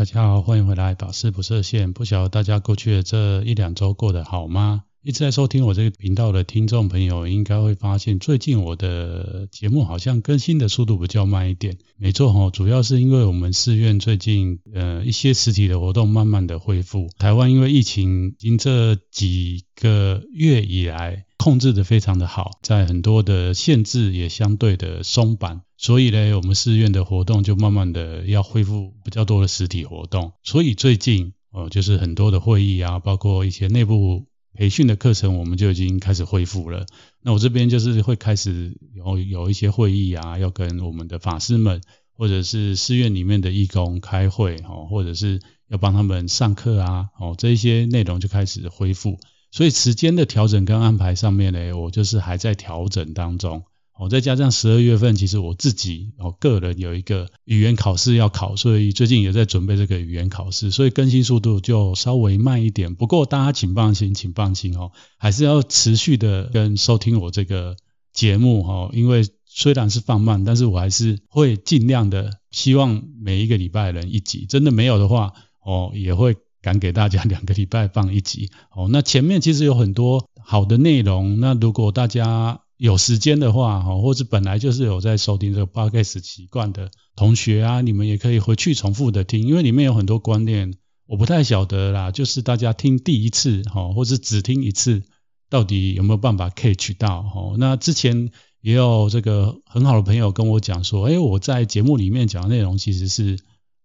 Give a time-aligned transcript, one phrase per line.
[0.00, 1.92] 大家好，欢迎回来，导师不设限。
[1.92, 4.84] 不晓得大家过去的这一两周过得好吗？
[5.02, 11.76] 一直在收听我这个频道的听众朋友，应该会发现最近我的节目好像更新的速度比较慢一点。
[11.98, 17.10] 没错哈，主要是因为我们寺院最近呃一些实体的活动慢慢的恢复。
[17.18, 30.32] 台湾因为疫情，经这几个月以来控制的非常的好，在很多的限制也相对的松绑，所以呢，我们寺院的活动就慢慢的要恢复比较多的实体活动。
[30.42, 34.26] 所以最近哦，就是很多的会议啊，包括一些内部。
[34.52, 36.84] 培训的课程我们就已经开始恢复了。
[37.22, 41.80] 那我这边就是会开始有有一些会议啊，要跟我们的法师们
[42.16, 49.20] 或者是寺院里面的义工开会哦，或者是要帮他们上课啊，哦，这一些内容就开始恢复。
[49.50, 53.64] 所以时间的调整跟安排上面呢，我就是还在调整当中。
[53.98, 62.94] 我再加上十二月份，其实我自己我个人有一个语言考试要考，所以最近也在准备这个语言考试，所以更新速度就稍微慢一点。
[62.94, 67.76] 不过大家请放心，请放心哦，还是要持续的跟收听我这个
[68.14, 78.88] 节目哈，因为虽然是放慢，但是我还是会尽量的，希望每一个礼拜能一集，真的没有的话哦，也会赶给大家两个礼拜放一集 哦。
[78.90, 90.74] 那前面其实有很多好的内容，那如果大家有时间的话，哈，或者本来就是有在收听这个 Podcast 习惯的同学啊，你们也可以回去重复的听，因为里面有很多观念，
[91.06, 95.02] 我不太晓得啦，就是大家听第一次，哈，或是只听一次，
[95.50, 97.22] 到底有没有办法 catch 到？
[97.22, 98.30] 哈，那之前
[98.62, 103.38] 也有这个很好的朋友跟我讲说，哎，我在节目里面讲的内容其实是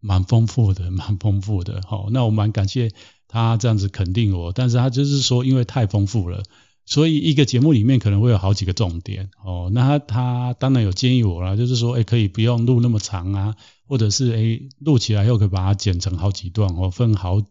[0.05, 2.91] 蛮丰富的， 蛮丰富的，哈，那我蛮感谢
[3.27, 6.43] 他这样子肯定我，但是他就是说，因为太丰富了。
[6.87, 13.55] 所以一个节目里面可能会有好几个重点哦，那他他当然有建议我啦，就是说，诶可以不用录那么长啊，
[13.87, 17.41] 或者是诶录起来又可以把它剪成好几段哦，分好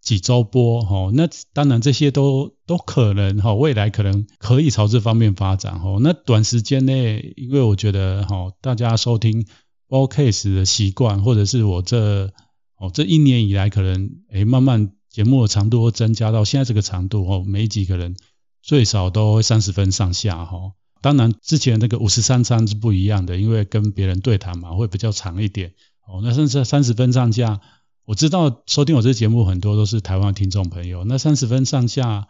[0.00, 5.98] 几周播哦，那当然这些都都可能哈，未来可能可以朝这方面发展哦。
[6.00, 9.44] 那短时间内，因为我觉得哈，大家收听
[9.88, 12.32] Podcast 的习惯，或者是我这
[12.76, 18.16] 哦这一年以来可能诶慢慢节目的长度会增加到现在这个长度哦，每几个人。
[18.60, 25.72] 最少都三十分上下哈，当然之前那个五十三餐是不一样的，因为跟别人对谈嘛，会比较长一点
[26.06, 26.20] 哦。
[26.22, 27.60] 那甚至三十分上下，
[28.04, 32.28] 我知道收听我这节目很多都是台湾听众朋友，那三十分上下，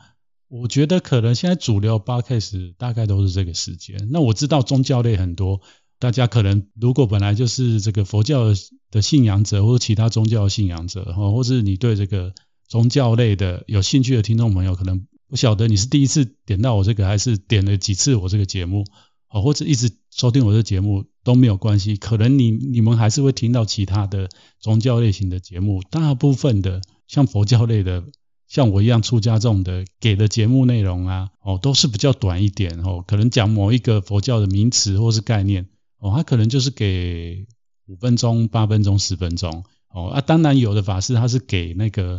[0.49, 4.09] 我觉得可能现在主流八 case 大概都是这个时间。
[4.13, 5.61] 那我知道宗教类很多，
[5.99, 8.55] 大家可能如果本来就是这个佛教
[8.91, 12.35] 的信仰者，或者其他宗教信仰者哈，或是你对这个
[12.69, 15.07] 宗教类的有兴趣的听众朋友，可能。
[15.31, 18.87] 不晓得你是第一次点到我这个，还是点了几次我这个节目，
[19.29, 21.99] 哦，或者一直收听我这个节目都没有关系。
[21.99, 28.05] 可能你你们还是会听到其他的宗教类型的节目，大部分的像佛教类的，
[28.49, 37.47] 像我一样出家这种的给的节目内容啊，哦，都是比较短一点哦，可能讲某一个佛教的名词或是概念，哦，他可能就是给
[37.87, 42.19] 五分钟、八分钟、十分钟，哦，啊，当然有的法师他是给那个。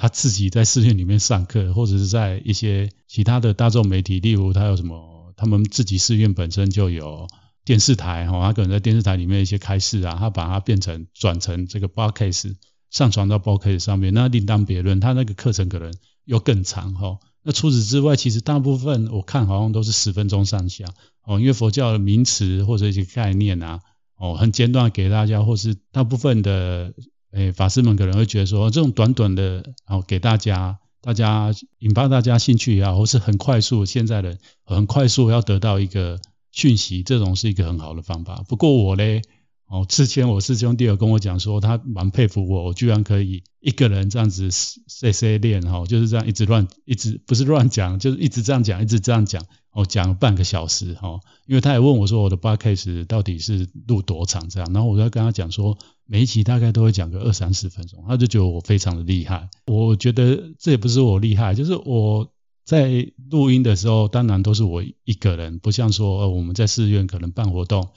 [0.00, 7.26] 他自己在寺院里面上课，或者是在一些其他的大众媒体，例如他有什么，他们自己寺院本身就有
[7.64, 12.54] 电视台，哈，他可能在电视台里面一些开示啊，他把它变成转成这个 podcast
[12.90, 15.92] 上传到 podcast 上面，那另当别论，他那个课程可能
[16.24, 17.18] 又更长，哈。
[17.42, 20.84] 那除此之外，其实大部分我看好像都是十分钟上下，
[21.28, 23.80] 哦，因为佛教的名词或者一些概念啊，
[24.16, 26.94] 哦，很简短给大家，或是大部分的。
[27.30, 29.56] 诶，法师们可能会觉得说，这种短短的，
[29.86, 36.18] 然后给大家，大家引发大家兴趣也好，或是很快速，现在的很快速要得到一个
[36.52, 38.42] 讯息，这种是一个很好的方法。
[38.48, 39.20] 不过我嘞，
[39.68, 49.44] 哦，之前我师兄弟有跟我讲说，他蛮佩服我，我居然可以一个人这样子碎碎练，哈，就是这样一直乱，一直不是乱讲，就是一直这样讲，一直这样讲。
[49.70, 59.48] 我讲了半个小时哈，因为他也问我说我的 podcast 到底是录多长这样，然后我就跟他讲说每一集大概都会讲个二三十分钟，他就觉得我非常的厉害。
[59.66, 62.32] 我觉得这也不是我厉害，就是我
[62.64, 67.90] 在录音的时候，当然都是我一个人，不像说我们在寺院可能办活动，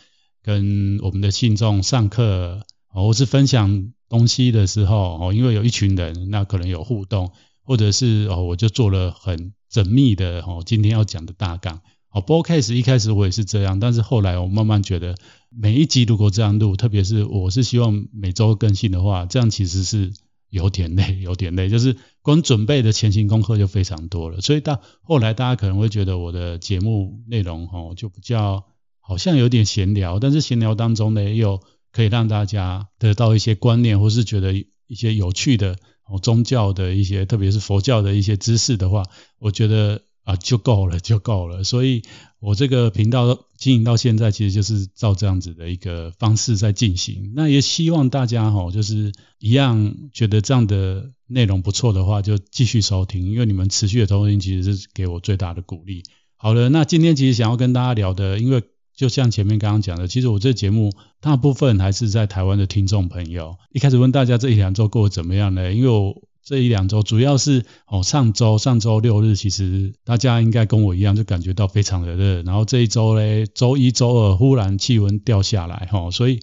[0.44, 7.32] 跟我们的信众上课，或是分享东西的时候，哦，因为有一群人，那可能有互动，
[7.64, 9.54] 或者是哦，我就做了很。
[9.72, 11.80] 缜密的哦，今天要讲的大纲
[12.10, 12.22] 哦。
[12.22, 15.16] Podcast 一开始我也是这样，但是后来我慢慢觉得，
[15.48, 20.12] 每一集如果这样录，特别是我是希望每周更新的话，这样其实是
[20.50, 24.42] 有点累， 有点累，就是光准备的前行功课就非常多了。
[24.42, 28.66] 所以到后来大家可能会觉得我的节目内容哦，就比较
[29.02, 31.62] 好像有点闲聊，但是闲聊当中呢，又
[31.92, 35.78] 可以让大家得到一些观念，或是觉得一些有趣的
[36.08, 39.04] 哦宗教的一些，特别是佛教的一些知识的话，
[39.40, 41.64] 我觉得啊就够了，就够了。
[41.64, 42.04] 所以
[42.40, 47.34] 我这个频道经营到现在，其实就是照这样子的一个方式在进行。
[47.36, 56.04] 那也希望大家哈，就是一样觉得这样的内容不错的话，就继续收听，因为你们持续的收听其实是给我最大的鼓励。
[56.36, 58.64] 好了，那今天其实想要跟大家聊的，因为
[59.02, 63.56] 就像前面刚刚讲的，其实我这节目大部分还是在台湾的听众朋友。
[63.72, 65.74] 一开始问大家这一两周过得怎么样呢？
[65.74, 72.44] 因为我这一两周主要是哦，上周上周六日，其实大家应该跟我一样，就感觉到非常的热。
[72.44, 76.40] 然后这一周嘞，周一周二忽然气温掉下来，哈，所以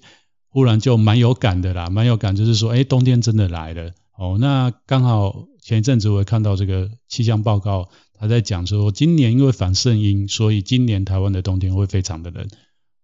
[0.49, 3.93] 忽然就蛮有感的啦，蛮有感，就是说，哎，冬天真的来了。
[4.17, 7.89] 哦，那刚好前一阵子我也看到这个气象报告。
[8.21, 12.49] 他在讲说，今年因为反圣婴，所以今年台湾的冬天会非常的冷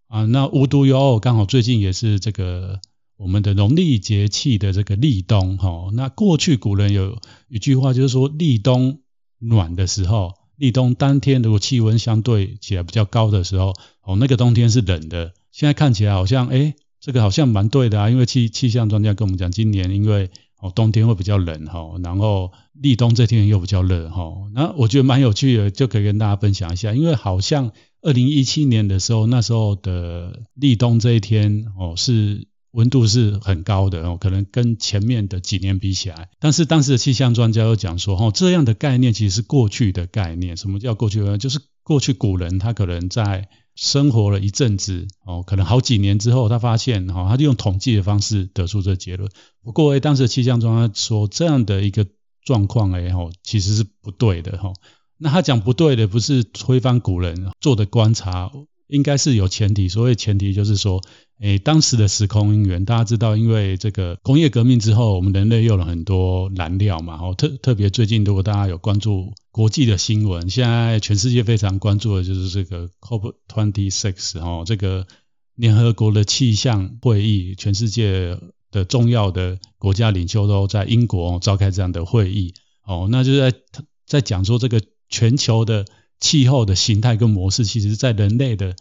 [0.07, 0.25] 啊。
[0.25, 2.79] 那无独有偶，刚好最近也是这个
[3.17, 5.89] 我们的农历节气的这个立冬哈。
[5.93, 7.17] 那过去古人有
[7.47, 8.99] 一句话，就是说立冬
[9.39, 13.73] 暖的时候，立冬当天如果气温相对起来比较高的时候，
[14.03, 15.33] 哦，那个冬天是冷的。
[15.51, 20.29] 现在看起来好像，诶，这个好像蛮对的啊，因为气气象专家跟我们讲，今年因为
[20.65, 26.93] 哦，冬天会比较冷哈，然后立冬这天又比较热哈，那我觉得蛮有趣的，就可以跟大家分享一下。
[26.93, 27.71] 因为好像
[28.01, 36.29] 二零一七年的时候，那时候的立冬这一天哦，是温度是很高的哦，可能跟前面的几年比起来。
[36.39, 40.57] 但是当时的气象专家又讲说，哦，这样的概念其实是过去的概念。
[40.57, 41.37] 什么叫过去呢？
[41.37, 49.29] 就是过去古人他可能在生活了一阵子哦，可能好几年之后，他发现哈，他就用统计的方式得出这个结论。
[49.63, 52.07] 不过诶，当时的气象专家说这样的一个
[52.41, 54.73] 状况诶，哈，其实是不对的哈。
[55.17, 58.51] 那他讲不对的，不是推翻古人做的观察，
[58.87, 59.89] 应该是有前提。
[59.89, 61.01] 所谓前提就是说，
[61.39, 69.33] 诶，当时的时空因缘，大家知道，因为这个工业革命之后，我们人类用了很多燃料嘛，哈，特特别最近，如果大家有关注。
[69.51, 75.07] 国际的新闻，现在全世界非常关注的就是这个 COP26 哈，这个
[75.55, 78.37] 联合国的气象会议，全世界
[78.69, 82.53] 的重要的国家领袖都在英国召开这样的会议
[82.85, 83.57] 哦，那就是在
[84.05, 85.85] 在讲说这个全球的
[86.19, 88.75] 气候的形态跟模式，其实在人类的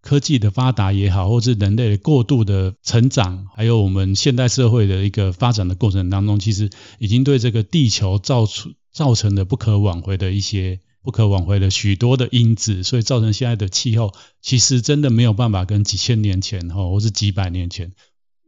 [0.00, 8.70] 科技的发达也好，或是人类的过度的成长，还有我们现代社会的一个发展的过程当中，其实已经对这个地球造出。
[8.92, 14.12] 造成的不可挽回的一些不可挽回的许多的因子，所以造成现在的气候，
[14.42, 17.92] 其实真的没有办法跟几千年前哈，或是几百年前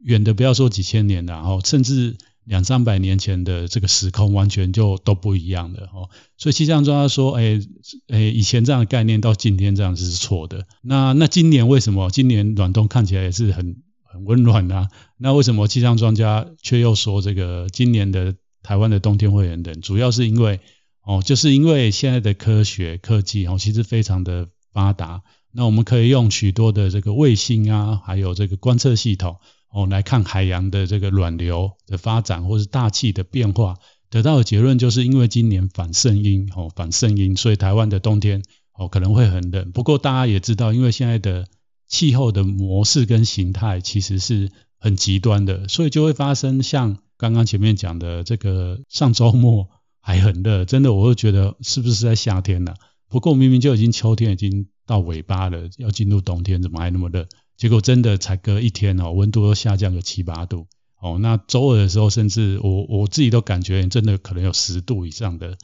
[0.03, 6.09] 远的不要说几千年了哈，甚至两三百年前的这个时空完全就都不一样的哦。
[6.37, 7.61] 所以气象专家说，哎
[8.07, 10.67] 哎，以前这样的概念到今天这样子是错的。
[10.81, 14.89] 那那今年为什么今年暖冬看起来也是很很温暖啊？
[15.17, 18.35] 那为什么气象专家却又说这个今年的？
[18.65, 20.61] 台湾的冬天会很冷，主要是因为
[21.01, 25.21] 哦，就是因为现在的科学科技哦，其实非常的发达。
[25.51, 29.35] 那我们可以用许多的这个卫星啊，还有这个观测系统
[29.73, 33.77] 哦，来看海洋的这个暖流的发展，或是大气的变化，
[34.09, 38.43] 得到的结论就是因为今年反圣婴哦，反圣婴，所以台湾的冬天
[38.73, 39.71] 哦可能会很冷。
[39.71, 41.47] 不过大家也知道，因为现在的
[41.87, 46.99] 气候的模式跟形态其实是很极端的，所以就会发生像。
[47.15, 49.69] 刚刚前面讲的这个上周末
[50.01, 52.73] 还很热，真的我会觉得是不是在夏天呢？
[53.07, 57.25] 不过明明就已经秋天已经到尾巴了，要进入冬天，怎么还那么热？
[57.57, 60.67] 结果真的才隔一天哦，温度都下降个七八度
[60.99, 61.17] 哦。
[61.19, 65.57] 那周二的时候，甚至我我自己都感觉真的可能有十度以上的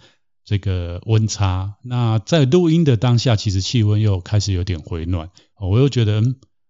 [0.45, 1.75] 这个温差。
[1.83, 5.29] 那在录音的当下，其实气温又开始有点回暖，
[5.59, 6.21] 我又觉得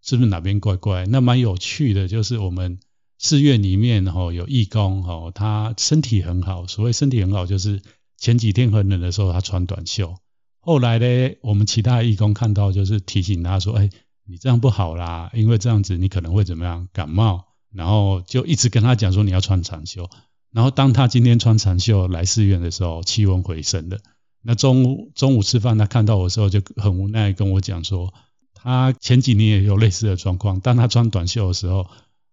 [0.01, 1.05] 是不是哪边怪怪？
[1.05, 2.79] 那蛮有趣的，就是我们。
[3.21, 6.67] 寺院里面哈有义工哈，他身体很好。
[6.67, 7.81] 所谓身体很好，就是
[8.17, 10.15] 前几天很冷的时候他穿短袖。
[10.61, 13.89] 后来呢，我们其他义工看到，就是提醒他说：“哎，
[14.29, 20.09] 你这样不好啦，因为这样子你可能会怎么样感冒。”然后就一直跟他讲说你要穿长袖。
[20.51, 23.97] 然后当他今天穿长袖来寺院的时候，气温回升了。
[24.41, 28.13] 那中午中午吃饭，他看到我的时候就很无奈跟我讲说，
[28.53, 31.87] 他前几年也有类似的状况，当他穿短袖的时候。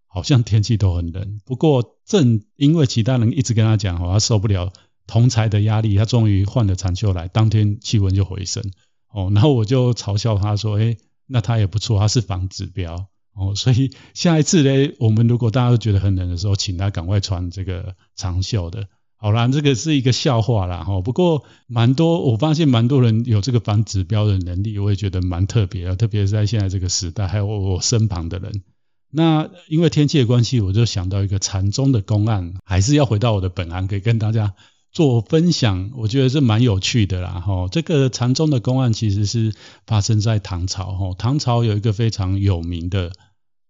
[0.08, 4.72] 好像天气都很冷，不过正因为其他人一直跟他讲，好他受不了
[5.06, 8.64] 同侪的压力，他终于换了长袖来，当天气温就回升。
[9.12, 18.88] 哦，然后我就嘲笑他说：“诶，那他也不错，他是防指标。”哦，所以下一次呢，我们如果大家都觉得很冷的时候，请他赶快穿这个长袖的。
[19.18, 20.84] 好啦，这个是一个笑话啦。
[20.84, 28.62] 哈，不过蛮多，我发现蛮多人有这个防指标的能力，我也觉得蛮特别的，特别是在现在这个时代，还有我身旁的人。
[29.10, 34.54] 那因为天气的关系，我就想到一个禅宗的公案，还是要回到我的本行，可以跟大家
[34.92, 35.90] 做分享。
[35.96, 37.40] 我觉得是蛮有趣的啦。
[37.40, 39.54] 哈，这个禅宗的公案其实是
[39.86, 40.92] 发生在唐朝。
[40.92, 43.12] 哈，唐朝有一个非常有名的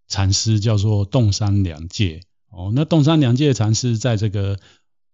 [0.09, 2.21] 禅师叫做洞山良介。
[2.51, 4.59] 哦，那洞山良介禅师在这个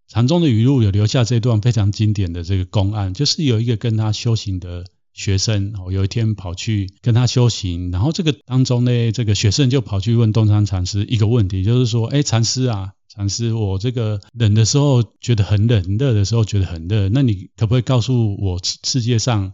[0.08, 4.84] 禅宗的语录有留下这段非常经典的这个公案，就是有一个跟他修行的。
[5.14, 19.52] 学生哦，有一天跑去跟他修行，然后这个当中呢，这个学生就跑去问洞山禅师一个问题，就是说，哎，禅师啊，禅师，我这个冷的时候觉得很冷，热的时候觉得很热，那你可不可以告诉我世界上，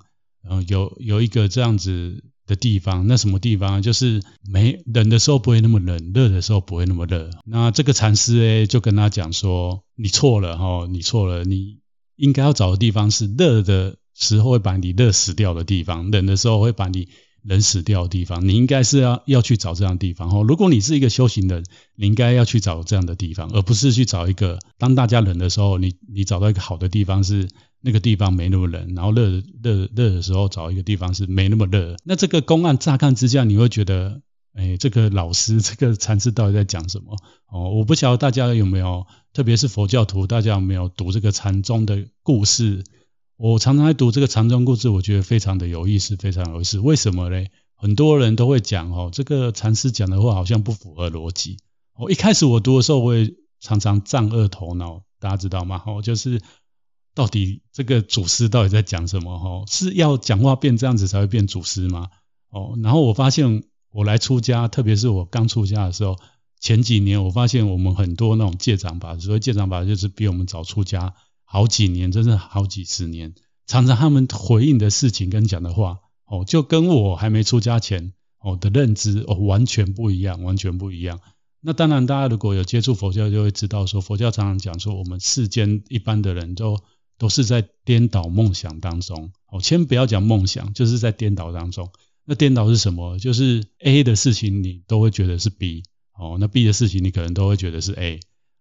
[0.48, 3.06] 嗯，有有一个这样子的地方？
[3.06, 3.82] 那什么地方？
[3.82, 7.30] 就是没冷的时候不会那么冷，热的时候不会那么热。
[7.44, 11.78] 那这个禅师哎，就跟他讲说，你错了哈，你错了，你
[12.16, 13.96] 应该要找的地方是热的。
[14.20, 17.08] 时候会把你热死掉的地方，冷的时候会把你
[17.48, 20.28] 人死掉的地方，你应该是要要去找这样的地方。
[20.46, 21.64] 如果你是一个修行人，
[21.96, 27.48] 你应该要去找这样的地方，而不是去找一个当大家冷的时候，你你找到一个好的地方是
[27.80, 29.30] 那个地方没那么冷，然后热
[29.62, 31.96] 热热的时候找一个地方是没那么热。
[32.04, 34.20] 那这个公案乍看之下，你会觉得，
[34.54, 37.16] 哎，这个老师 这个禅师到底在讲什么？
[37.50, 42.84] 哦，我不晓得大家有没有，特别是佛教徒，大家有没有读这个禅宗的故事？
[43.38, 46.80] 我常常在读这个禅宗故事，我觉得非常的有意思，非常有意思。
[46.80, 47.46] 为什么呢？
[47.76, 51.56] 很多人都会讲哦，这个禅师讲的话好像不符合逻辑。
[51.94, 55.80] 哦，一开始我读的时候，我也常常丈二头脑，大家知道吗？
[55.86, 56.42] 哦，就是
[57.14, 59.32] 到底这个祖师到底在讲什么？
[59.32, 62.08] 哦，是要讲话变这样子才会变祖师吗？
[62.50, 66.16] 哦，然后我发现我来出家，特别是我刚出家的时候，
[66.58, 71.14] 前几年我发现我们很多那种戒长法，所谓戒长法就是比我们早出家。
[71.50, 73.34] 好几年，真是好几十年，
[73.66, 81.20] 常常他们回应的事情跟讲的话，哦，就跟我还没出家前哦的认知哦完全不一样，完全不一样。
[81.62, 86.78] 那当然，大家如果有接触佛教，就会知道说，佛教常常讲说，我们世间一般的人都
[87.16, 89.32] 都是在颠倒梦想当中。
[89.50, 91.90] 哦，先不要讲梦想，就是在颠倒当中。
[92.26, 93.18] 那颠倒是什么？
[93.18, 98.20] 就是 A 的事情你都会觉得是 B，哦，那 B 的事情你可能都会觉得是 A，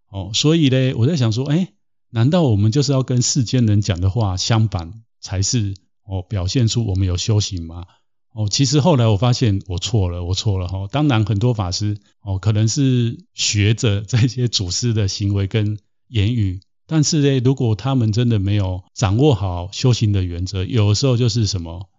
[0.10, 1.74] 哦，所以呢，我在想说，哎。
[2.10, 7.86] 难道我们就是要跟世间人讲的话相反，才是哦表现出我们有修行吗？
[8.34, 10.88] 哦，其实后来我发现我错了，我错了哈。
[10.92, 21.90] 当然很多法师哦，可能是学着这些祖师的行为跟言语，但是呢，如果他们真的没有掌握好修行的原则，有时候就是什么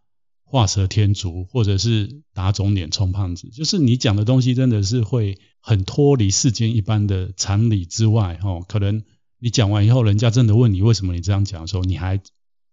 [0.45, 9.03] 画蛇添足，或者是打肿脸充胖子，就是你讲的东西真的是会很脱离世间一般的常理之外哦，可能。
[9.41, 12.21] 你讲完以后，人家真的问你为什么你这样讲的时候，你还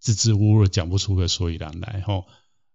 [0.01, 2.25] 支支吾吾的讲不出个所以然来吼。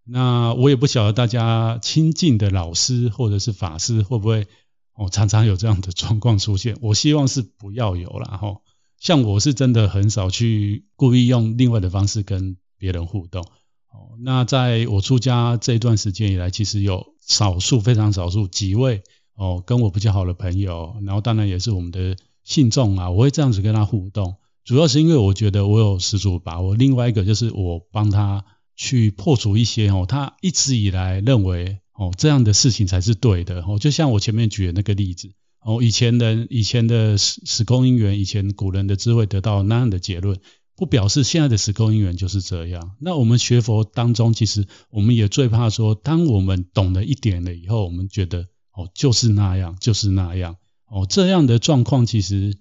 [0.05, 4.47] 那我也不晓得大家亲近的老师或者是法师会不会
[4.95, 6.77] 哦常常有这样的状况出现。
[6.81, 8.63] 我希望是不要有啦吼。
[8.99, 13.43] 像我是真的很少去故意用另外的方式跟别人互动。
[13.43, 19.03] 哦，那在我出家这一段时间以来，其实有少数非常少数几位
[19.35, 22.17] 哦跟我比较好的朋友，然后当然也是我们的。
[22.45, 26.75] 信众啊，我会这样子跟他互动，主要是因为我觉得我有十足把握。
[26.75, 28.45] 另外一个就是我帮他
[28.77, 33.79] 去破除一些哦，他一直以来认为哦这样的事情才是对的哦。
[33.79, 35.33] 就像我前面举的那个例子
[35.63, 40.39] 哦，以前人以前的时时空因缘，以前古人的智慧得到那样的结论，
[40.75, 42.93] 不表示现在的时空因缘就是这样。
[42.99, 50.57] 那我们学佛当中，其实我们也最怕说，当我们懂了一点了以后，我们觉得哦就是那样，就是那样。
[50.91, 52.59] 哦，这样的状况其实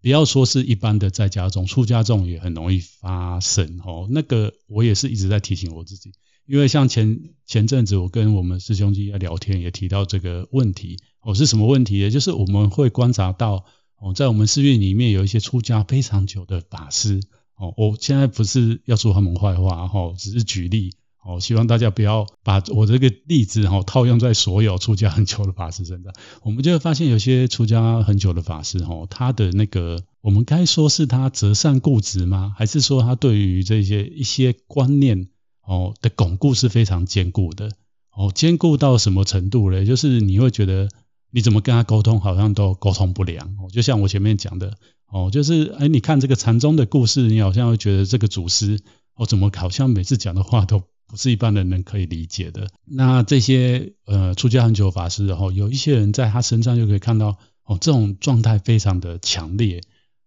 [0.00, 3.80] 不要说是一般的在家中，出家众也很容易发生。
[3.84, 6.12] 哦，那个我也是一直在提醒我自己，
[6.46, 10.98] 因为像前前阵子我跟我们师兄弟在聊天，也提到这个问题。
[11.20, 12.10] 哦，是什么问题呢？
[12.10, 13.64] 就是我们会观察到，
[13.96, 17.20] 哦，在我们寺院里面有一些出家非常久的法师。
[17.56, 20.94] 哦，我现在不是要说他们坏话，哈，只是举例。
[21.24, 26.12] 哦，希望大家不要把我这个例子哈套用在所有出家很久的法师身上。
[26.42, 32.52] 我们就会发现，有些出家很久的法师哈，他的那个，我们该说是他择善固执吗？
[32.58, 35.28] 还是说他对于这些一些观念
[35.64, 37.70] 哦的巩固是非常坚固的？
[38.10, 39.86] 哦，坚固到什么程度呢？
[39.86, 40.88] 就是你会觉得
[41.30, 43.46] 你怎么跟他沟通，好像都沟通不良。
[43.60, 44.76] 哦，就像我前面讲的，
[45.06, 48.80] 哦，就是哎，你看这个禅宗的故事，你好像会觉得这个祖师
[49.14, 50.82] 哦，怎么好像每次讲的话都。
[51.12, 52.68] 不是一般的人可以理解的。
[52.86, 59.82] 那这些呃出家很久的法师，然后有一些人在他身上就可以看到哦，这种状态非常的强烈。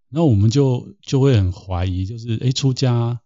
[0.10, 3.20] 那我们就就会很怀疑，就是诶出家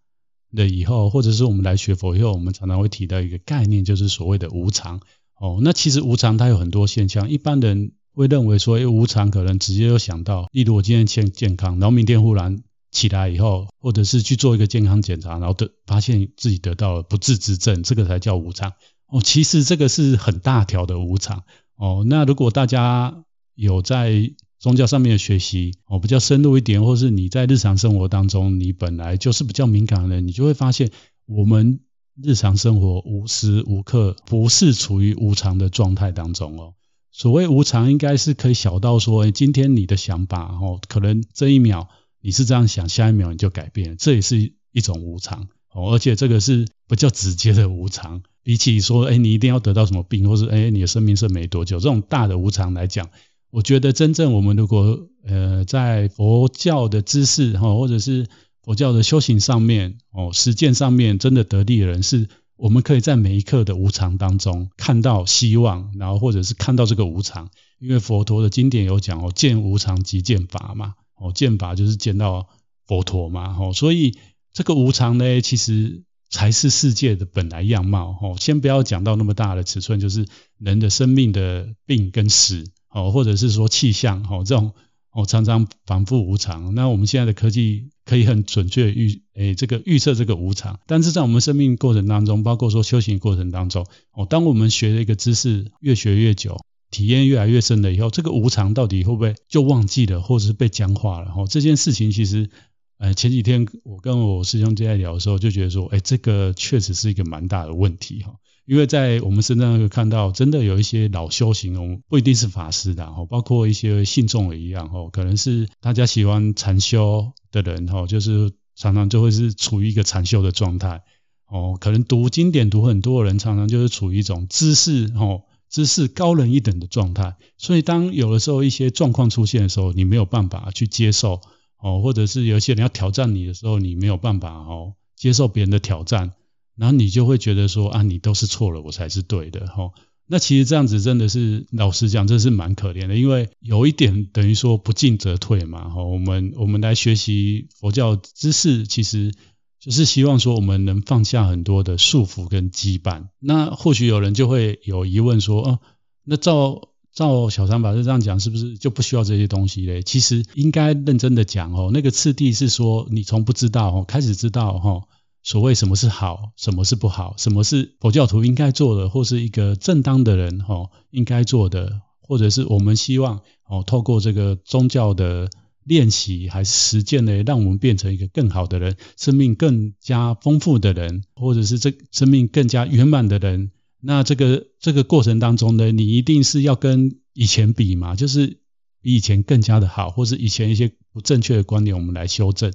[0.52, 5.02] 了以后，或者是我们来学佛以后，我们常常会提到一个概念，就是所谓的无常。
[5.36, 18.74] 哦，那其实无常它有很多现象，一般人会认为说，哎，无常可能直接就想到，例如我今天健健康，然后明天忽然起来以后，或者是去做一个健康检查，然后得发现自己得到了不治之症，这个才叫无常。
[19.08, 21.44] 哦，其实这个是很大条的无常。
[21.76, 23.24] 哦，那如果大家
[23.56, 30.92] 有在宗教上面的学习，哦，比较深入一点，或是你在日常生活当中，你本来就是比较敏感的人，你就会发现，
[31.26, 31.80] 我们
[32.22, 36.74] 日常生活无时无刻不是处于无常的状态当中哦。
[37.12, 41.90] 所谓无常，应该是可以小到说，今天你的想法，哦，可能这一秒
[42.22, 45.92] 你是这样想，下一秒你就改变了，这也是一种无常哦。
[45.94, 53.10] 而且这个是比较直接的无常，比起说，哎，你一定要得到什么病，或是哎，你的生命剩没多久，这种大的无常来讲，
[53.52, 58.28] 我觉得真正我们如果呃在佛教的知识哈，或者是
[58.64, 62.28] 佛教的修行上面哦，实践上面真的得力的人是。
[62.62, 67.50] 我们可以在每一刻的无常当中看到希望，然后或者是看到这个无常，
[67.80, 72.48] 因为佛陀的经典有讲哦，见无常即见法嘛，哦，见法就是见到
[72.86, 74.18] 佛陀嘛，哦，所以
[74.54, 80.26] 这个无常呢，其实才是世界的本来样貌，哦，先不要讲到那么大的尺寸，就是
[80.58, 84.74] 人的生命的病跟死，哦，或者是说气象，哦，这种。
[85.12, 86.76] 哦，常常反复无常。
[86.76, 90.80] 那我们现在的科技可以很准确预，诶，这个预测这个无常。
[90.86, 96.60] 但是在我们生命过程当中，包括说修行过程当中，哦，当我们学了一个知识越学越久，
[97.00, 101.32] 体验越来越深了以后，这个无常到底会不会就忘记了，或者是被僵化了？
[101.32, 102.50] 哦，这件事情其实，
[102.98, 108.34] 呃，前几天我跟我师兄在聊的时候，就觉得说，诶，这个确实是一个蛮大的问题哈。
[108.66, 121.02] 因为在我们身上会看到，真的有一些老修行，我们不一定是法师的哈，包括一些信众也一样哈，可能是大家喜欢禅修的人哈，就是常常就会是处于一个禅修的状态
[121.48, 131.42] 哦，可能读经典读很多的人，常常就是处于一种知识哦，知识高人一等的状态，所以当有的时候一些状况出现的时候，你没有办法去接受
[131.78, 136.34] 哦，或者是有些人要挑战你的时候，你没有办法哦接受别人的挑战。
[136.76, 139.92] 然后你就会觉得说啊，你都是错了，我才是对的，吼。
[140.32, 146.06] 那其实这样子真的是，老实讲，这是蛮可怜的，因为有一点等于说不进则退嘛，吼。
[146.06, 149.34] 我们我们来学习佛教知识，其实
[149.80, 153.30] 就是希望说我们能放下很多的束缚跟羁绊。
[153.40, 155.80] 那或许有人就会有疑问说，哦，
[156.24, 160.04] 那照照小三法师这样讲，是不是就不需要这些东西嘞？
[160.04, 165.04] 其实应该认真的讲哦，那个次第是说，你从不知道哦开始知道哈。
[165.42, 175.50] 所谓什么是好，什么是不好，什么是佛教徒应该做的，或是一个正当的人哦应该做的，或者是我们希望哦透过这个宗教的
[175.90, 183.72] 练习还是实践呢，让我们变成一个更好的人，生命更加丰富的人，或者是这生命更加圆满的人。
[184.00, 188.60] 那这个这个过程当中呢，你一定是要跟以前比嘛，就是
[189.02, 192.72] 比以前更加的好，或是以前一些不正确的观念，我们来修正。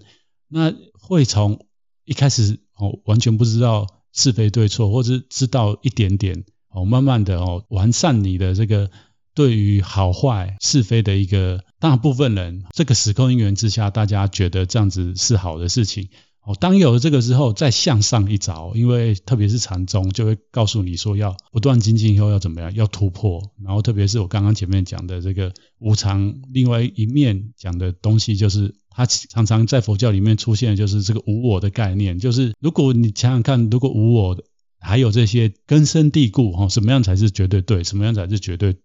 [0.48, 1.64] 那会从。
[2.06, 8.90] 一开始哦，完全不知道是非对错，或者知道一点点哦，慢慢的哦，完善你的这个
[9.34, 16.08] 对于好坏是非的一个大部分人，这个时空因缘之下，大家觉得这样子是好的事情
[16.42, 16.56] 哦。
[16.58, 23.50] 当有了这个之后，再向上一找，因为特别是禅宗就会告诉你说，要不断精进以后要怎么样，要突破。
[23.62, 28.74] 然后特别是我刚刚前面讲的这个无常，另外一面讲的东西就是。
[28.96, 34.40] 它常常在佛教里面出现的就是这个无我的概念，就是如果你想想看，如果无我
[34.78, 38.76] 还有这些根深蒂固哈，什么样才是绝对对，什么样才是绝对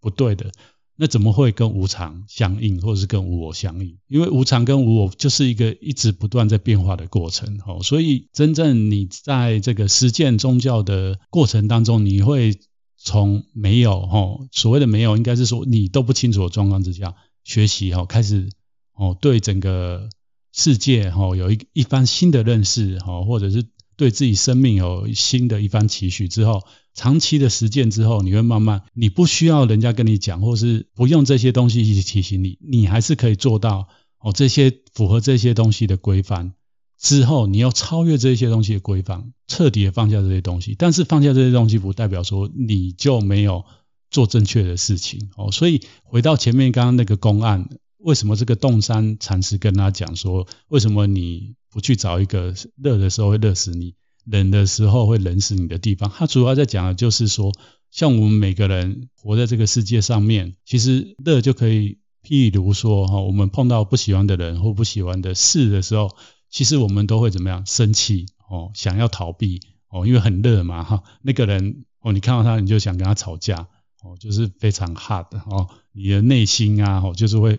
[0.00, 0.50] 不对的？
[1.00, 3.96] 那怎么会跟无常相应，或者是跟无我相应？
[4.08, 12.58] 因为无常跟无我就是一个一直不断在变化的过程哈，所以真正你在这个实践宗教的过程当中，你会
[12.96, 18.50] 从没有哈，所谓的没有，应该是说你都不清楚的状况之下学习哈，开始。
[19.00, 20.08] 哦，对整个
[20.52, 26.64] 世界哈有一一番新的认识哈，或者是对自己生命有新的一番期许之后，
[26.98, 33.86] 长期的实践之后，你会慢慢，你不需要人家跟你讲，或是不用这些东西一起提醒你，你还是可以做到
[34.18, 34.32] 哦。
[34.32, 36.54] 这些符合这些东西的规范
[36.98, 40.74] 之后，你要超越这些东西的规范，彻底的放下这些东西。
[40.76, 43.64] 但是放下这些东西，不代表说你就没有
[44.10, 45.52] 做正确的事情哦。
[45.52, 47.68] 所以回到前面刚刚那个公案。
[48.00, 53.94] 为什么这个洞山禅师跟他讲说，为什么你不去找一个热的时候会热死你，
[54.30, 56.12] 冷的时候会冷死你的地方？
[56.14, 57.52] 它主要在讲的就是说，
[57.90, 66.14] 像我们每个人活在这个世界上面，其实热就可以，譬如说哈，我们碰到不喜欢的人或不喜欢的事的时候，
[66.50, 67.64] 其实我们都会怎么样？
[67.64, 71.02] 生气哦，想要逃避哦，因为很热嘛哈。
[71.22, 73.68] 那个人哦，你看到他你就想跟他吵架
[74.02, 75.68] 哦，就是非常 hard 哦。
[75.92, 77.58] 你的内心啊，哦，就是会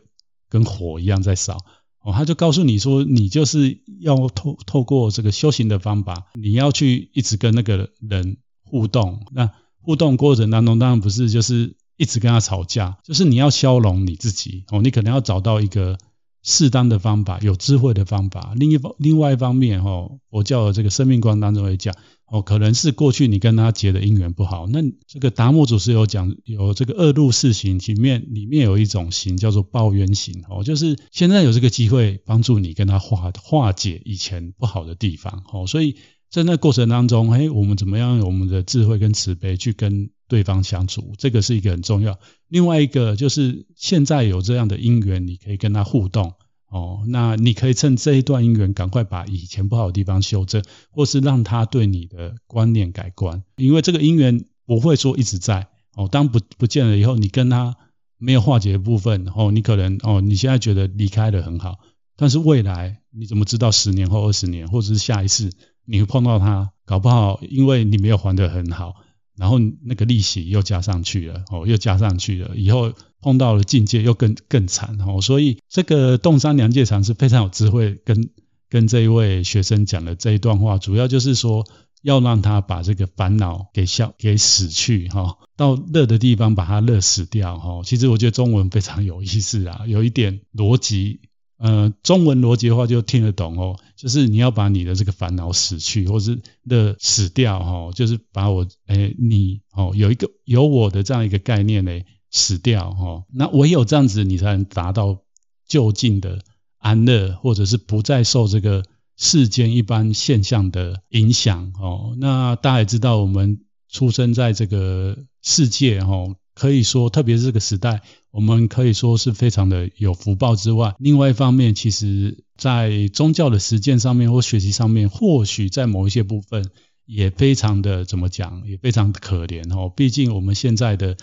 [0.49, 1.57] 跟火一样在烧。
[2.01, 9.25] 哦，他就告诉你说，你就是要透透过这个修行的方法，你要去一直跟那个人互动。
[9.31, 14.63] 那互动过程当中，当然不是就是一直跟他吵架，就是你要消融你自己。
[14.69, 15.97] 哦，你可能要找到一个
[16.43, 18.53] 适当的方法，有智慧的方法。
[18.55, 21.93] 另一方，另外一方面，哦，佛教的这个生命观当中会讲。
[22.31, 24.67] 哦，可能是过去你跟他结的姻缘不好。
[24.67, 30.43] 那这个达摩祖师有讲，有这个恶入四行，里面里面有一种行叫做报冤行。
[30.47, 35.43] 哦，就是现在有这个机会帮助你跟他化化解以前不好的地方。
[35.51, 35.95] 哦，所以
[36.29, 42.19] 在那过程当中，哎，我们怎么样用我们的智慧跟慈悲去跟对方相处，这个是一个很重要。
[42.47, 46.33] 另外一个就是现在有这样的因缘，你可以跟他互动。
[46.69, 55.67] 哦，那你可以趁这一段姻缘，赶快把以前不好的地方修正，或是让他对你的观念改观，因为这个姻缘不会说一直在。
[55.95, 57.75] 哦，当不不见了以后，你跟他
[58.17, 61.79] 没有化解的部分，哦，你可能哦，你现在觉得离开的很好，
[62.15, 65.51] 但是未来你怎么知道十年后、二十年，或者是下一次
[65.85, 68.93] 你会碰到他，搞不好因为你没有还得很好。
[69.39, 78.29] 然后那个利息又加上去了，哦，又加上去了，以后碰到了境界又更更惨，哦，所以这个洞山良介禅是非常有智慧跟，跟
[78.69, 81.65] 跟这一位学生讲的这一段话，主要就是说
[82.01, 87.81] 要让他把这个烦恼给消给死去，哈，到热的地方把它热死掉，哈。
[87.83, 91.21] 其实我觉得中文非常有意思啊，有一点逻辑。
[91.59, 101.91] 呃，中文逻辑的话就听得懂哦，就是你要把你的这个烦恼死去，或是的死掉哈，就是把我诶你哦有一个有我的这样一个概念呢
[102.31, 105.19] 死掉哈，那唯有这样子你才能达到
[105.67, 106.39] 就近的
[106.77, 108.85] 安乐，或者是不再受这个
[109.17, 112.15] 世间一般现象的影响哦。
[112.17, 116.35] 那大家也知道，我们出生在这个世界哈。
[116.59, 126.69] 可以说，特别是这个时代，我们可以说是非常的有福报之外，另外一方面，其实在宗教的实践上面或学习上面，或许在某一些部分
[127.05, 129.89] 也非常的怎么讲，也非常可怜哦。
[129.95, 131.15] 毕竟我们现在的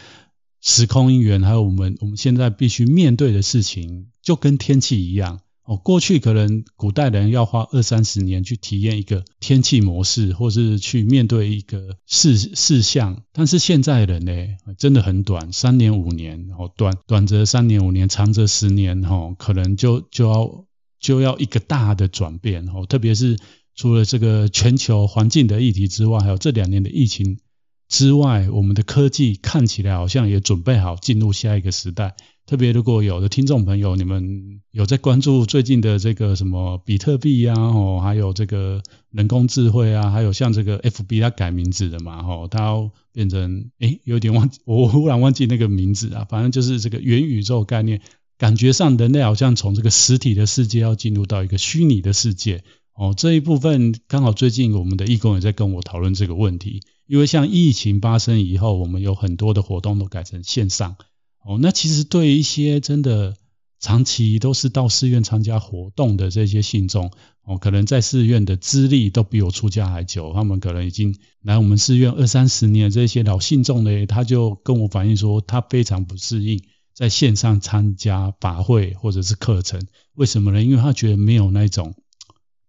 [0.62, 5.40] 时空因缘，还有我们我们现在必须面对的事情，就跟天气一样。
[5.66, 14.32] 哦，过去可能古代人要花二三十年去体验一个天气模式，或是去面对一个事事项，但是现在人呢，
[14.78, 20.64] 真的很短，三年五年，哦，短短则三年五年，长则十年，哦，可能就就要
[21.00, 23.36] 就要一个大的转变，哦，特别是
[23.74, 27.40] 除了这个全球环境的议题之外，还有这两年的疫情
[27.88, 32.16] 之外，我们的科技看起来好像也准备好进入下一个时代。
[32.46, 48.00] 特别如果有的听众朋友，你们有在关注最近的这个什么比特币啊，哦，还有这个人工智慧啊，还有像这个 FB 它改名字的嘛，哦，它变成诶有点忘，我忽然忘记那个名字啊，反正就是这个元宇宙概念，
[48.38, 52.62] 感觉上人类好像从这个实体的世界要进入到一个虚拟的世界，
[52.94, 60.96] 哦，这一部分刚好最近我们的义工也在跟我讨论这个问题，因为像疫情发生以后，我们有很多的活动都改成线上。
[61.44, 63.36] 哦，那其实对于一些真的
[63.78, 67.12] 长期都是到寺院参加活动的这些信众，
[67.44, 76.60] 哦，可能在寺院的资历都比我出家还久，他们可能已经来我们寺院二三十年，这些老信众呢，他就跟我反映说，他非常不适应
[76.92, 80.64] 在线上参加法会或者是课程，为什么呢？
[80.64, 81.94] 因为他觉得没有那种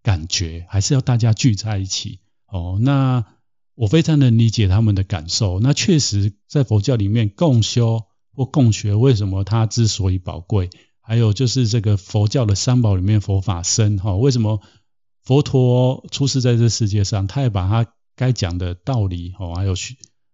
[0.04, 2.19] 感觉，还是要大家聚在一起。
[2.45, 3.26] 哦，那
[3.78, 5.62] 我非常能理解他们的感受。
[5.62, 8.04] 那确实在佛教里面共修。
[8.38, 10.70] 或共学为什么它之所以宝贵？
[11.02, 14.62] 还有就是这个佛教的三宝里面佛法僧哈，为什么
[15.24, 19.74] 佛陀出世在这世界上，他也把他该讲的道理哦，还有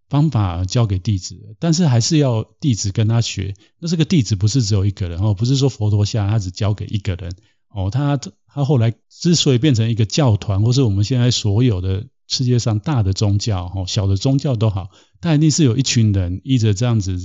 [0.10, 3.54] 方法教给弟子，但是还是要弟子跟他学。
[3.80, 7.34] 那这个弟子不是只有一个人哦，不是说佛陀下他只教给一个人
[7.70, 14.90] 哦，他他后来之所以变成一个教团，或是我们现在所有的世界上大的宗教哦，小的宗教都好，
[15.22, 17.20] 但一定是有一群人依着这样子。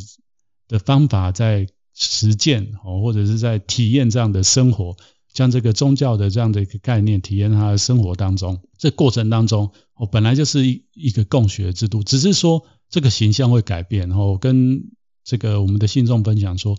[0.71, 4.99] 的方法在实践哦，或者是在体验这样的生活，
[5.33, 8.61] 将这个宗教的这样的一个概念体验他的生活当中。
[8.77, 14.11] 这过程当中，哦，本来就是一一个共学制度，只是说这个形象会改变。
[14.11, 14.91] 哦，跟
[15.25, 16.79] 这个我们的信众分享说，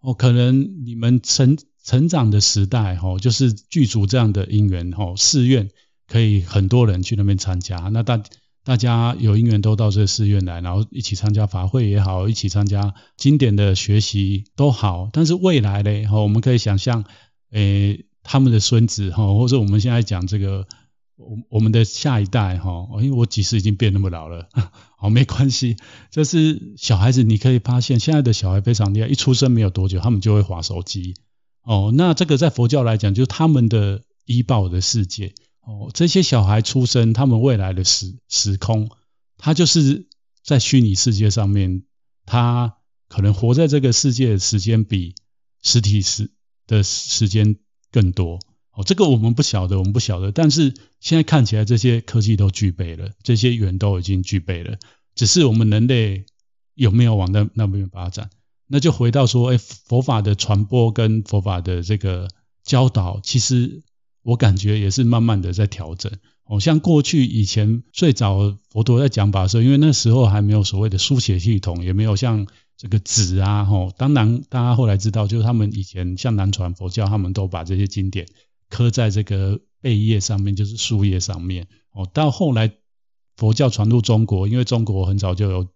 [0.00, 5.70] 哦，可能你们成成长的时代，哦，就是具足这样的因缘，哦，寺院
[6.08, 8.20] 可以很多人去那边参加，那大。
[8.64, 15.08] 大家有因缘都到这寺院来，然后一起参加法会也好，一起参加经典的学习都好。
[15.10, 17.04] 但是未来呢，我们可以想象，
[17.50, 20.66] 诶，他们的孙子哈，或者我们现在讲这个
[21.16, 24.50] 我我们的下一代哈，因为我几时已经变那么老了，
[24.98, 25.78] 好 没关系。
[26.10, 31.14] 就是小孩子，你可以发现现在的小孩非常厉害，一出生没有多久，他们就会滑手机。
[31.62, 35.32] 哦，那这个在佛教来讲，就是他们的依报的世界。
[35.68, 38.88] 哦，这些小孩出生，他们未来的时时空，
[39.36, 40.08] 他就是
[40.42, 41.82] 在虚拟世界上面，
[42.24, 45.14] 他可能活在这个世界的时间比
[45.62, 46.30] 实体时
[46.66, 47.56] 的时间
[47.92, 48.40] 更多。
[48.70, 50.32] 哦，这个我们不晓得，我们不晓得。
[50.32, 54.78] 但是现在看起来，这些科技都具备了，这些缘都已经具备了，
[55.14, 56.24] 只是我们人类
[56.72, 58.30] 有没有往那那边发展？
[58.68, 62.28] 那就回到说，哎，佛法的传播跟佛法的这个
[62.62, 63.82] 教导，其实
[64.22, 66.12] 我感觉也是慢慢的在调整。
[66.44, 78.26] 哦，像过去以前最早佛陀在讲法的时候，因为那时候还没有所谓的书写系统，也没有像这个纸啊，吼，当然大家后来知道，就是他们以前像南传佛教，他们都把这些经典。
[78.70, 82.06] 刻在这个贝叶上面，就是树叶上面哦。
[82.12, 82.70] 到后来
[83.36, 85.68] 佛教传入中国，因为中国很早就有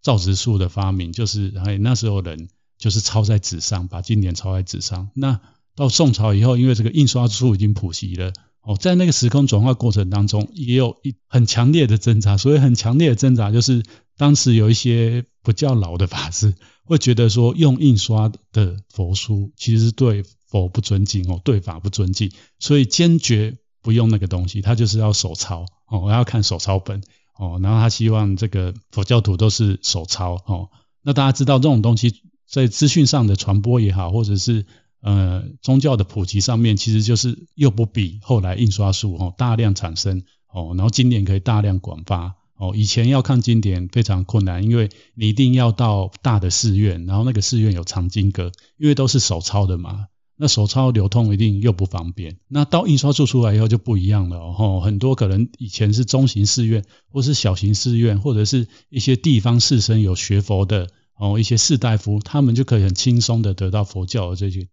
[0.00, 5.10] 造纸术的发明，就是哎那时候人就是抄在纸上，把经典抄在纸上。
[5.14, 5.40] 那
[5.76, 12.36] 到宋朝以后，因为这个印刷术已经普及了哦，在那个时空转化过程当中，也有一很强烈的挣扎。
[12.36, 13.84] 所以很强烈的挣扎，就是
[14.16, 20.24] 当时有一些比较老的法师会觉得说，用印刷的佛书其实对。
[20.48, 27.02] 佛不尊敬哦，对法不尊敬，所以坚决不用那个东西，他就是要手抄哦，我要看手抄本
[27.36, 30.70] 哦，然后他希望这个佛教徒都是手抄哦。
[31.02, 34.66] 那大家知道这种东西在资讯上的传播也好，或者是
[35.00, 42.72] 呃宗教的普及上面，其实就是又不比后来印刷术哦大量产生哦，然后经典可以大量广发哦。
[42.74, 50.06] 以前要看经典非常困难，因为你一定要到大的寺院，然后那个寺院有藏经阁，因为都是手抄的嘛。
[50.38, 54.82] 那手抄流通一定又不方便，那到印刷术出来以后就不一样了哦。
[54.84, 64.68] 很多可能以前是中型寺院，或是小型寺院，或者是一些地方士绅有学佛的哦，一些士大夫，他们就可以很轻松的得到佛教的这些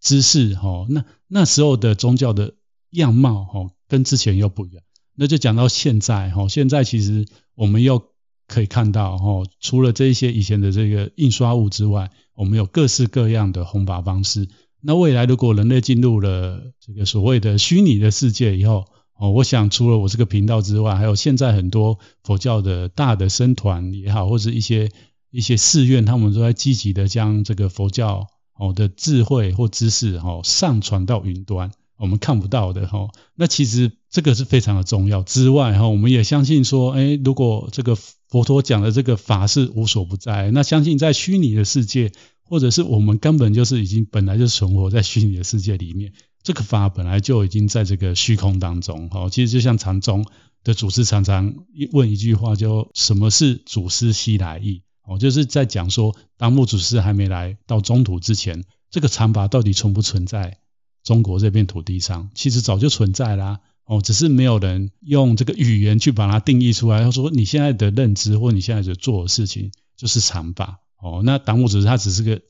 [0.00, 0.86] 知识哦。
[0.88, 2.54] 那那时候的宗教的
[2.90, 4.82] 样貌哦，跟之前又不一样。
[5.14, 8.02] 那就讲到现在哦，现在其实我们又
[8.48, 14.48] 可以看到哦，除了这一些以前的这个印刷物之外，我们有各式各样的弘法方式。
[14.80, 24.90] 那未来如果人类进入了这个所谓的虚拟的世界以后，哦，我想除了我这个频道之外，还有现在很多佛教的大的僧团也好，或者一些
[25.30, 28.26] 一些寺院，他们都在积极的将这个佛教
[28.60, 33.08] 哦的智慧或知识哦上传到云端，我们看不到的哈。
[33.34, 35.24] 那其实这个是非常的重要。
[35.24, 42.12] 之外哈，我们也相信说，哎，如果这个佛陀讲的这个法是无所不在，那相信在虚拟的世界。
[42.42, 49.08] 或者是我们根本就是已经本来就存活在虚拟的世界里面，这个法本来就已经在这个虚空当中。
[49.08, 50.26] 好，其实就像禅宗
[50.64, 51.54] 的祖师常常
[51.92, 54.82] 问一句话，就什么是祖师西来意？
[55.02, 60.58] 哦，就是在讲说，当木祖师还没来到中土之前，这个禅法到底存不存在
[61.02, 62.30] 中国这片土地上？
[62.34, 63.60] 其实早就存在啦。
[63.84, 67.02] 哦，只是没有人用这个语言去把它定义出来。
[67.02, 70.78] 他说，你现在的认知或你现在在做的事情就是禅法。
[71.02, 72.40] 哦，那当木祖师他只是个，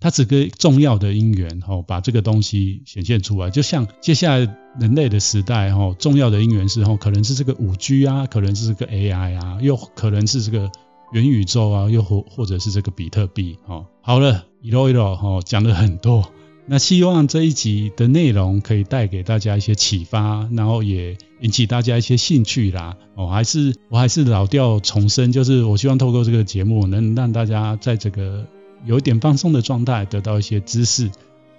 [0.00, 3.48] 它只是个重要的因缘，哦，把这个东西显现出来。
[3.48, 10.70] 就像接下来人类的时代，哦，重要的因缘是，哦，可能是这个五 G 啊，可能是这个 AI 啊，又可能是这个
[11.12, 16.24] 元宇宙啊，又或或者是这个比特币，哦，好了，一路一路，哦，讲了很多。
[16.64, 22.96] 那希望这一集的内容可以带给大家一些启发，然后也引起大家一些兴趣啦。
[23.14, 28.46] 哦，还是我还是老调重申，就是我希望透过这个节目，能让大家在这个
[28.86, 31.10] 有一点放松的状态，得到一些知识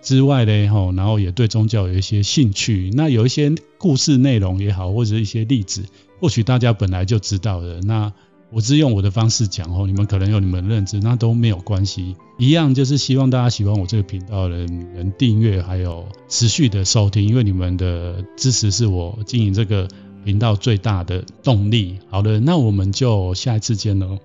[0.01, 2.89] 之外呢，吼，然后也对宗教有一些兴趣。
[2.93, 5.83] 那有一些故事内容也好，或者一些例子，
[6.21, 7.81] 或许大家本来就知道的。
[7.81, 8.11] 那
[8.53, 12.15] 我只用我的方式讲哦，你们可能有你们的认知，那都没有关系。
[12.37, 19.87] 一样就是希望大家喜欢我这个频道的人能订阅，还有持续的收听，因为你们的支持是我经营这个
[20.23, 21.97] 频道最大的动力。
[22.09, 24.19] 好的，那我们就下一次见喽。